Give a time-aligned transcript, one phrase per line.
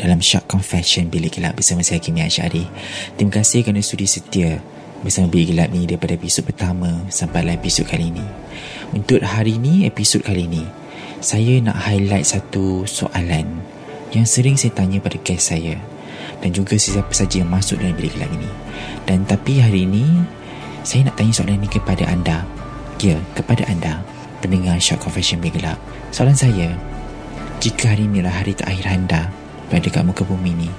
[0.00, 2.64] dalam Shock Confession Bilik Gelap bersama saya Kimi Asyari.
[3.20, 4.56] Terima kasih kerana sudi setia
[5.04, 8.24] bersama Bilik Gelap ni daripada episod pertama sampai lah episod kali ini.
[8.96, 10.64] Untuk hari ini, episod kali ini,
[11.20, 13.60] saya nak highlight satu soalan
[14.16, 15.76] yang sering saya tanya pada guest saya
[16.40, 18.50] dan juga sesiapa saja yang masuk dalam Bilik Gelap ini.
[19.04, 20.08] Dan tapi hari ini,
[20.80, 22.48] saya nak tanya soalan ini kepada anda.
[23.04, 24.00] Ya, kepada anda,
[24.40, 25.76] pendengar Shock Confession Bilik Gelap.
[26.08, 26.72] Soalan saya,
[27.60, 29.28] jika hari inilah hari terakhir anda
[29.70, 30.70] berada kat muka bumi ni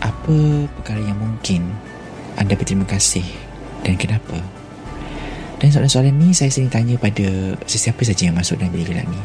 [0.00, 1.68] apa perkara yang mungkin
[2.38, 3.26] anda berterima kasih
[3.82, 4.40] dan kenapa?
[5.58, 9.18] Dan soalan-soalan ni saya sering tanya pada sesiapa saja yang masuk dalam bilik gelap ni.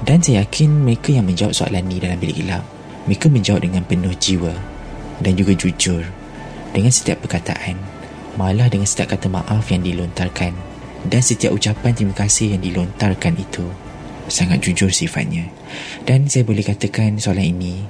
[0.00, 2.64] Dan saya yakin mereka yang menjawab soalan ni dalam bilik gelap
[3.08, 4.52] mereka menjawab dengan penuh jiwa
[5.24, 6.04] dan juga jujur
[6.76, 7.80] dengan setiap perkataan
[8.36, 10.52] malah dengan setiap kata maaf yang dilontarkan
[11.08, 13.64] dan setiap ucapan terima kasih yang dilontarkan itu
[14.28, 15.48] sangat jujur sifatnya.
[16.04, 17.80] Dan saya boleh katakan soalan ini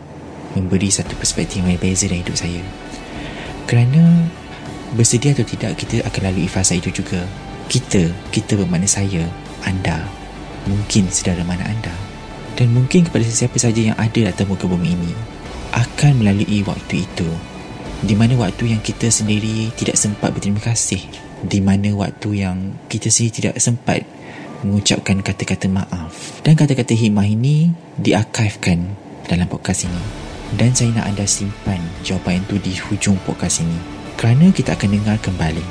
[0.57, 2.63] memberi satu perspektif yang berbeza dalam hidup saya.
[3.69, 4.29] Kerana
[4.97, 7.21] bersedia atau tidak kita akan lalui fasa itu juga.
[7.69, 8.01] Kita,
[8.33, 9.29] kita bermakna saya,
[9.69, 10.09] anda,
[10.65, 11.93] mungkin saudara mana anda.
[12.57, 15.13] Dan mungkin kepada sesiapa saja yang ada atas muka bumi ini
[15.73, 17.29] akan melalui waktu itu
[17.99, 21.03] di mana waktu yang kita sendiri tidak sempat berterima kasih
[21.43, 24.07] di mana waktu yang kita sendiri tidak sempat
[24.63, 28.95] mengucapkan kata-kata maaf dan kata-kata hikmah ini diarkifkan
[29.27, 33.77] dalam podcast ini dan saya nak anda simpan jawapan itu di hujung podcast ini.
[34.17, 35.65] Kerana kita akan dengar kembali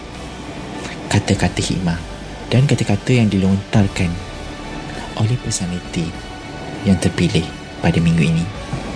[1.09, 1.97] kata-kata hikmah
[2.51, 4.11] dan kata-kata yang dilontarkan
[5.17, 6.05] oleh personality
[6.85, 7.43] yang terpilih
[7.81, 8.45] pada minggu ini.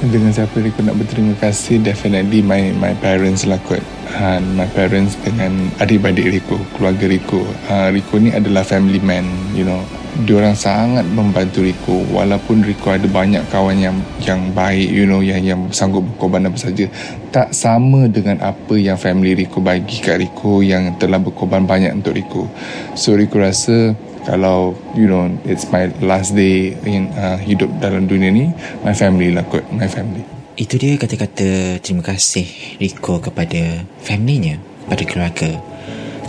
[0.01, 1.77] Dengan siapa Riko nak berterima kasih?
[1.81, 3.81] Definitely my my parents lah kot.
[4.11, 9.23] Uh, my parents dengan adik-adik Riko keluarga Riko uh, Riko ni adalah family man
[9.55, 9.79] you know
[10.27, 15.39] diorang sangat membantu Riko walaupun Riko ada banyak kawan yang yang baik you know yang
[15.41, 16.85] yang sanggup berkorban apa saja
[17.31, 22.13] tak sama dengan apa yang family Riko bagi kat Riko yang telah berkorban banyak untuk
[22.15, 22.51] Riko
[22.93, 28.29] so Riko rasa kalau you know it's my last day in uh, hidup dalam dunia
[28.29, 28.53] ni
[28.85, 30.21] my family lah kot my family.
[30.59, 35.57] Itu dia kata-kata terima kasih Rico kepada family-nya pada keluarga.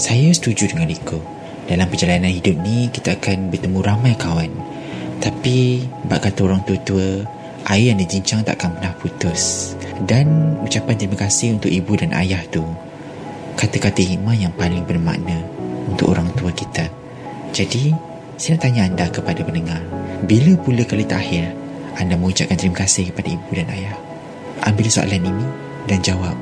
[0.01, 1.32] Saya setuju dengan Rico
[1.73, 4.53] dalam perjalanan hidup ni kita akan bertemu ramai kawan
[5.25, 7.25] tapi bak kata orang tua-tua
[7.73, 9.73] air yang dijincang takkan pernah putus
[10.05, 12.61] dan ucapan terima kasih untuk ibu dan ayah tu
[13.57, 15.41] kata-kata hikmah yang paling bermakna
[15.89, 16.93] untuk orang tua kita
[17.53, 17.93] jadi,
[18.41, 19.85] saya nak tanya anda kepada pendengar.
[20.25, 21.53] Bila pula kali terakhir
[22.01, 23.93] anda mengucapkan terima kasih kepada ibu dan ayah?
[24.65, 25.47] Ambil soalan ini
[25.85, 26.33] dan jawab.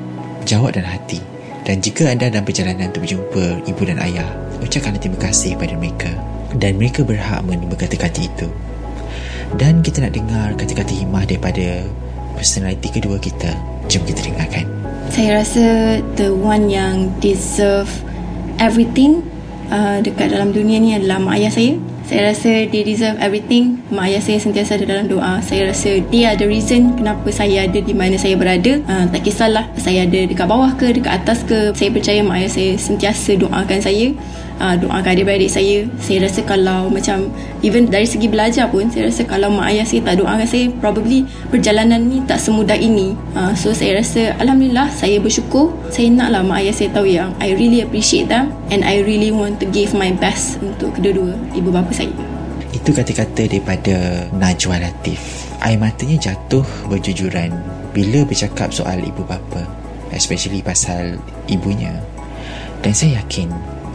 [0.47, 1.19] Jawab dan hati.
[1.67, 6.11] Dan jika anda dalam perjalanan untuk berjumpa ibu dan ayah, ucapkan terima kasih kepada mereka.
[6.55, 8.47] Dan mereka berhak menerima kata-kata itu.
[9.59, 11.83] Dan kita nak dengar kata-kata hikmah daripada
[12.37, 13.51] personality kedua kita.
[13.91, 14.65] Jom kita dengarkan.
[15.11, 15.65] Saya rasa
[16.15, 17.91] the one yang deserve
[18.63, 19.19] everything
[19.67, 21.75] uh, dekat dalam dunia ni adalah mak ayah saya.
[22.11, 23.79] Saya rasa dia deserve everything.
[23.87, 25.39] Mak ayah saya sentiasa ada dalam doa.
[25.39, 28.83] Saya rasa dia ada reason kenapa saya ada di mana saya berada.
[28.83, 31.71] Uh, tak kisahlah saya ada dekat bawah ke, dekat atas ke.
[31.71, 34.11] Saya percaya mak ayah saya sentiasa doakan saya
[34.61, 37.33] uh, doakan adik-beradik saya saya rasa kalau macam
[37.65, 41.25] even dari segi belajar pun saya rasa kalau mak ayah saya tak doakan saya probably
[41.49, 46.61] perjalanan ni tak semudah ini uh, so saya rasa Alhamdulillah saya bersyukur saya naklah mak
[46.61, 50.13] ayah saya tahu yang I really appreciate them and I really want to give my
[50.13, 52.00] best untuk kedua-dua ibu bapa saya
[52.71, 55.45] itu kata-kata daripada Najwa Latif.
[55.61, 57.53] Air matanya jatuh berjujuran
[57.93, 59.81] bila bercakap soal ibu bapa
[60.15, 61.17] especially pasal
[61.47, 61.95] ibunya.
[62.83, 63.49] Dan saya yakin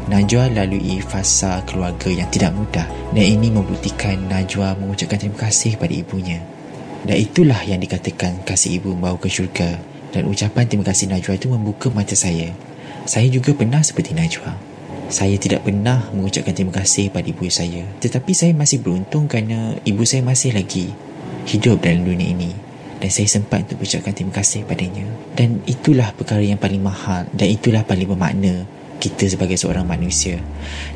[0.06, 2.86] Najwa lalui fasa keluarga yang tidak mudah.
[3.10, 6.38] Dan ini membuktikan Najwa mengucapkan terima kasih kepada ibunya.
[7.02, 9.78] Dan itulah yang dikatakan kasih ibu membawa ke syurga.
[10.14, 12.54] Dan ucapan terima kasih Najwa itu membuka mata saya.
[13.02, 14.54] Saya juga pernah seperti Najwa.
[15.06, 17.86] Saya tidak pernah mengucapkan terima kasih pada ibu saya.
[18.02, 20.90] Tetapi saya masih beruntung kerana ibu saya masih lagi
[21.46, 22.50] hidup dalam dunia ini.
[22.98, 25.06] Dan saya sempat untuk mengucapkan terima kasih padanya.
[25.38, 28.66] Dan itulah perkara yang paling mahal dan itulah paling bermakna
[28.98, 30.42] kita sebagai seorang manusia.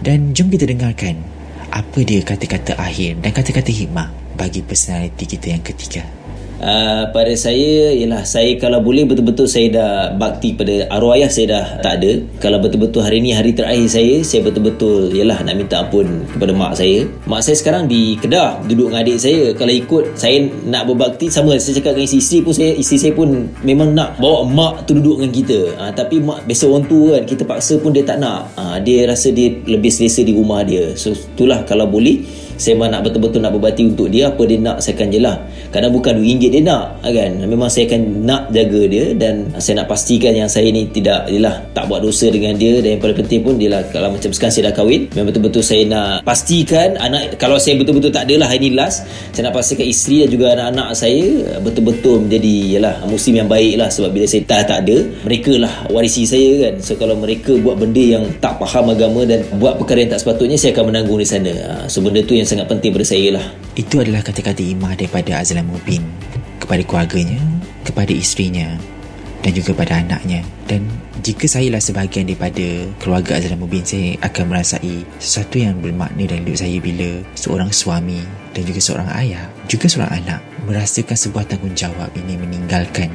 [0.03, 1.23] Dan jom kita dengarkan
[1.71, 6.20] apa dia kata-kata akhir dan kata-kata hikmah bagi personaliti kita yang ketiga.
[6.61, 11.47] Uh, pada saya ialah saya kalau boleh betul-betul saya dah bakti pada arwah ayah saya
[11.57, 12.21] dah tak ada.
[12.37, 16.77] Kalau betul-betul hari ni hari terakhir saya saya betul-betul ialah nak minta ampun kepada mak
[16.77, 17.09] saya.
[17.25, 19.57] Mak saya sekarang di Kedah duduk dengan adik saya.
[19.57, 20.37] Kalau ikut saya
[20.69, 23.29] nak berbakti sama saya cakap dengan isteri pun saya isteri saya pun
[23.65, 25.61] memang nak bawa mak tu duduk dengan kita.
[25.81, 28.53] Uh, tapi mak biasa orang tua kan kita paksa pun dia tak nak.
[28.61, 30.93] Uh, dia rasa dia lebih selesa di rumah dia.
[30.93, 32.21] So itulah kalau boleh
[32.61, 35.37] saya memang nak betul-betul nak berbati untuk dia apa dia nak saya akan jelah.
[35.73, 37.31] Kadang bukan RM2 dia nak kan?
[37.41, 41.57] Memang saya akan nak jaga dia dan saya nak pastikan yang saya ni tidak jelah
[41.73, 42.85] tak buat dosa dengan dia.
[42.85, 45.65] Dan yang paling penting pun dia lah kalau macam sekarang saya dah kahwin memang betul-betul
[45.65, 49.87] saya nak pastikan anak kalau saya betul-betul tak adalah hari ni last saya nak pastikan
[49.89, 51.25] isteri dan juga anak-anak saya
[51.65, 55.73] betul-betul menjadi yalah muslim yang baik lah sebab bila saya tak, tak ada mereka lah
[55.89, 56.75] warisi saya kan?
[56.85, 60.59] So kalau mereka buat benda yang tak faham agama dan buat perkara yang tak sepatutnya
[60.59, 61.53] saya akan menanggung di sana.
[61.55, 63.47] Ha, so benda tu yang sangat penting pada saya lah.
[63.79, 66.03] Itu adalah kata-kata imah daripada Azlan Mubin
[66.59, 67.39] kepada keluarganya,
[67.87, 68.75] kepada isterinya
[69.47, 70.43] dan juga pada anaknya.
[70.67, 70.91] Dan
[71.23, 76.43] jika saya lah sebahagian daripada keluarga Azlan Mubin, saya akan merasai sesuatu yang bermakna dalam
[76.43, 78.19] hidup saya bila seorang suami
[78.51, 83.15] dan juga seorang ayah, juga seorang anak merasakan sebuah tanggungjawab ini meninggalkan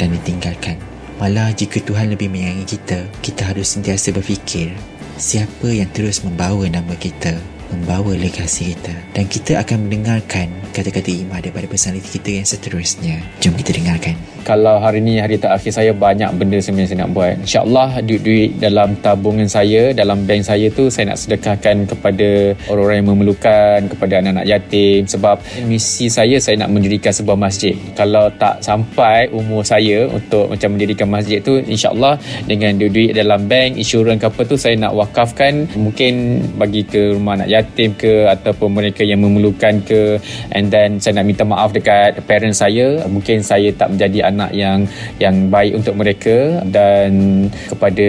[0.00, 0.80] dan ditinggalkan.
[1.20, 4.72] Malah jika Tuhan lebih menyayangi kita, kita harus sentiasa berfikir
[5.20, 7.36] siapa yang terus membawa nama kita
[7.72, 13.16] membawa legasi kita dan kita akan mendengarkan kata-kata imah daripada personaliti kita yang seterusnya.
[13.42, 14.29] Jom kita dengarkan.
[14.46, 17.34] Kalau hari ni hari terakhir saya banyak benda sebenarnya saya nak buat.
[17.44, 23.08] InsyaAllah duit-duit dalam tabungan saya, dalam bank saya tu saya nak sedekahkan kepada orang-orang yang
[23.12, 25.04] memerlukan, kepada anak-anak yatim.
[25.04, 27.74] Sebab misi saya, saya nak mendirikan sebuah masjid.
[27.98, 32.16] Kalau tak sampai umur saya untuk macam mendirikan masjid tu, insyaAllah
[32.48, 37.40] dengan duit-duit dalam bank, insurans ke apa tu saya nak wakafkan mungkin bagi ke rumah
[37.40, 40.20] anak yatim ke ataupun mereka yang memerlukan ke
[40.52, 44.86] and then saya nak minta maaf dekat parents saya mungkin saya tak menjadi anak yang
[45.18, 47.10] yang baik untuk mereka dan
[47.68, 48.06] kepada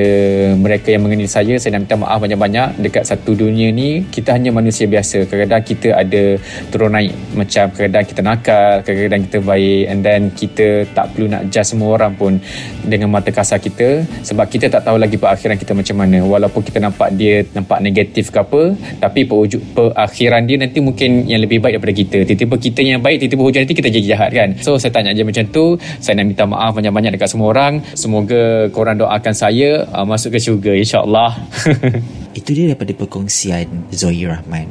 [0.56, 2.70] mereka yang mengenal saya saya nak minta maaf banyak-banyak.
[2.82, 5.26] Dekat satu dunia ni kita hanya manusia biasa.
[5.28, 6.24] Kadang-kadang kita ada
[6.70, 9.84] turun naik macam kadang-kadang kita nakal kadang-kadang kita baik.
[9.90, 12.38] And then kita tak perlu nak judge semua orang pun
[12.86, 16.20] dengan mata kasar kita sebab kita tak tahu lagi perakhiran kita macam mana.
[16.24, 21.42] Walaupun kita nampak dia nampak negatif ke apa tapi perwujud perakhiran dia nanti mungkin yang
[21.42, 22.18] lebih baik daripada kita.
[22.28, 24.50] Tiba-tiba kita yang baik tiba-tiba hujung nanti kita jadi jahat kan?
[24.60, 25.78] So saya tanya je macam tu
[26.12, 30.44] saya nak minta maaf banyak-banyak dekat semua orang semoga korang doakan saya uh, masuk ke
[30.44, 31.40] syurga insyaAllah
[32.40, 34.68] itu dia daripada perkongsian Zoe Rahman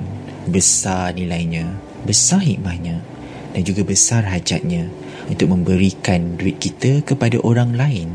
[0.53, 1.65] besar nilainya
[2.05, 3.01] besar hikmahnya
[3.57, 4.93] dan juga besar hajatnya
[5.33, 8.13] untuk memberikan duit kita kepada orang lain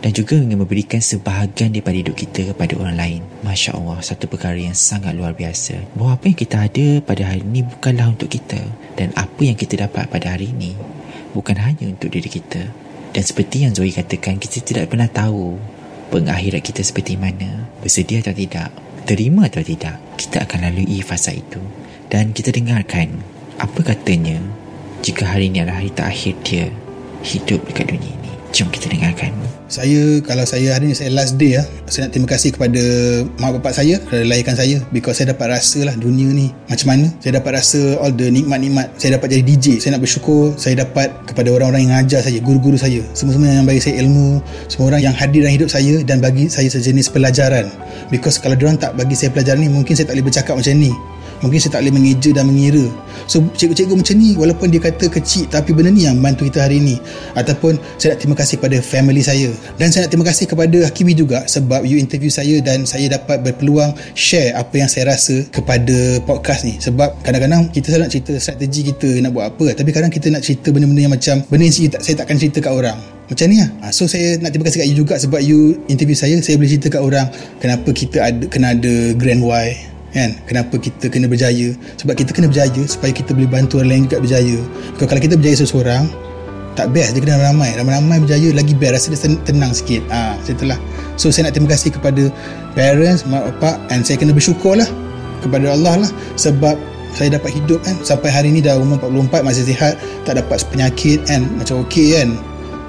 [0.00, 3.20] dan juga ingin memberikan sebahagian daripada hidup kita kepada orang lain.
[3.44, 5.82] Masya Allah, satu perkara yang sangat luar biasa.
[5.98, 8.62] Bahawa apa yang kita ada pada hari ini bukanlah untuk kita.
[8.94, 10.78] Dan apa yang kita dapat pada hari ini
[11.34, 12.70] bukan hanya untuk diri kita.
[13.14, 15.58] Dan seperti yang Zoe katakan, kita tidak pernah tahu
[16.14, 17.66] pengakhirat kita seperti mana.
[17.82, 18.70] Bersedia atau tidak,
[19.04, 21.60] terima atau tidak, kita akan lalui fasa itu.
[22.06, 23.18] Dan kita dengarkan
[23.58, 24.38] apa katanya
[25.02, 26.66] jika hari ini adalah hari terakhir dia
[27.22, 28.33] hidup dekat dunia ini.
[28.54, 29.34] Jom kita dengarkan.
[29.66, 31.66] Saya, kalau saya hari ni saya last day lah.
[31.90, 32.78] Saya nak terima kasih kepada
[33.42, 34.78] mak bapak saya kerana lahirkan saya.
[34.94, 37.10] Because saya dapat rasa lah dunia ni macam mana.
[37.18, 38.94] Saya dapat rasa all the nikmat-nikmat.
[38.94, 39.82] Saya dapat jadi DJ.
[39.82, 43.02] Saya nak bersyukur saya dapat kepada orang-orang yang ajar saya, guru-guru saya.
[43.10, 44.38] Semua-semua yang bagi saya ilmu.
[44.70, 47.66] Semua orang yang hadir dalam hidup saya dan bagi saya sejenis pelajaran.
[48.14, 50.94] Because kalau diorang tak bagi saya pelajaran ni, mungkin saya tak boleh bercakap macam ni
[51.44, 52.88] mungkin saya tak boleh mengeja dan mengira.
[53.28, 56.80] So cikgu-cikgu macam ni walaupun dia kata kecil tapi benda ni yang bantu kita hari
[56.80, 56.96] ni.
[57.36, 59.52] Ataupun saya nak terima kasih kepada family saya.
[59.76, 63.44] Dan saya nak terima kasih kepada Hakimi juga sebab you interview saya dan saya dapat
[63.44, 66.80] berpeluang share apa yang saya rasa kepada podcast ni.
[66.80, 69.76] Sebab kadang-kadang kita nak cerita strategi kita nak buat apa.
[69.76, 72.72] Tapi kadang kita nak cerita benda-benda yang macam benda yang saya, saya takkan cerita kat
[72.72, 72.96] orang.
[73.24, 73.70] Macam ni lah.
[73.80, 76.76] Ha, so saya nak terima kasih kat you juga sebab you interview saya saya boleh
[76.76, 80.30] cerita kat orang kenapa kita ada kena ada grand why kan?
[80.46, 81.74] Kenapa kita kena berjaya?
[81.98, 84.58] Sebab kita kena berjaya supaya kita boleh bantu orang lain juga berjaya.
[84.94, 86.04] Because kalau kita berjaya seseorang
[86.78, 87.14] tak best.
[87.14, 87.74] Dia kena ramai.
[87.74, 89.10] Ramai-ramai berjaya lagi best.
[89.10, 90.02] Rasa dia tenang sikit.
[90.10, 90.78] Ha, itulah
[91.14, 92.26] so saya nak terima kasih kepada
[92.74, 94.86] parents mak bapak and saya kena bersyukur lah
[95.42, 96.10] kepada Allah lah.
[96.38, 96.78] Sebab
[97.14, 97.94] saya dapat hidup kan?
[98.02, 99.94] Sampai hari ni dah umur 44 masih sihat
[100.26, 101.46] tak dapat penyakit kan?
[101.58, 102.28] Macam okey kan?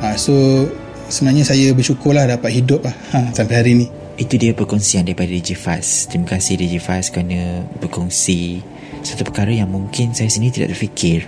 [0.02, 0.66] Ha, so
[1.10, 2.96] sebenarnya saya bersyukur lah dapat hidup lah.
[3.14, 6.08] Ha, sampai hari ni Itu dia perkongsian daripada DJ Faz.
[6.08, 8.64] Terima kasih DJ Faz kerana berkongsi
[9.04, 11.28] satu perkara yang mungkin saya sendiri tidak terfikir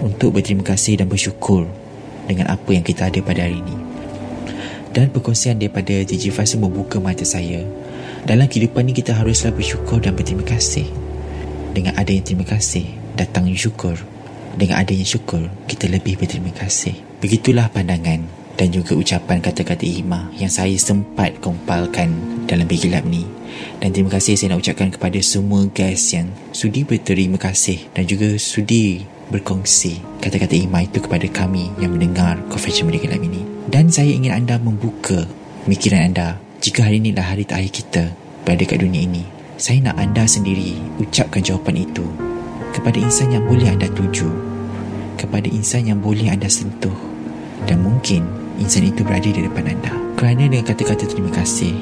[0.00, 1.68] untuk berterima kasih dan bersyukur
[2.24, 3.76] dengan apa yang kita ada pada hari ini.
[4.96, 7.60] Dan perkongsian daripada DJ Faz membuka mata saya.
[8.24, 10.88] Dalam kehidupan ni kita haruslah bersyukur dan berterima kasih.
[11.76, 12.88] Dengan adanya terima kasih,
[13.20, 14.00] datang syukur.
[14.56, 16.96] Dengan adanya syukur, kita lebih berterima kasih.
[17.20, 22.10] Begitulah pandangan dan juga ucapan kata-kata hikmah yang saya sempat kompalkan
[22.50, 23.22] dalam Bagi Lab ni.
[23.78, 28.34] Dan terima kasih saya nak ucapkan kepada semua guys yang sudi berterima kasih dan juga
[28.34, 33.46] sudi berkongsi kata-kata hikmah itu kepada kami yang mendengar Confession Bagi Lab ini.
[33.70, 35.22] Dan saya ingin anda membuka
[35.70, 38.04] mikiran anda jika hari ini adalah hari terakhir kita
[38.42, 39.22] berada kat dunia ini.
[39.54, 42.06] Saya nak anda sendiri ucapkan jawapan itu
[42.74, 44.26] kepada insan yang boleh anda tuju,
[45.14, 46.94] kepada insan yang boleh anda sentuh
[47.66, 49.94] dan mungkin insan itu berada di depan anda.
[50.18, 51.72] Kerana dengan kata-kata terima kasih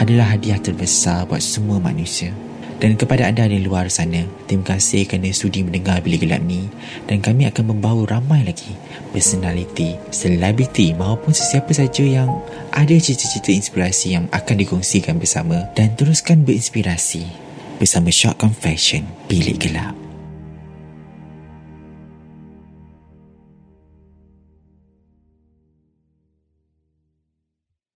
[0.00, 2.32] adalah hadiah terbesar buat semua manusia.
[2.78, 6.70] Dan kepada anda di luar sana, terima kasih kerana sudi mendengar Bilik Gelap ni
[7.10, 8.70] dan kami akan membawa ramai lagi
[9.10, 12.30] personality, selebriti maupun sesiapa saja yang
[12.70, 17.26] ada cerita-cerita inspirasi yang akan dikongsikan bersama dan teruskan berinspirasi
[17.82, 20.07] bersama Short Confession Bilik Gelap.